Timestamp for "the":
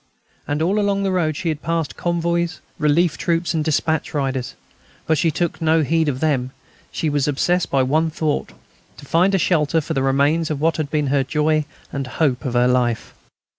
1.03-1.11, 9.93-10.01, 11.09-11.23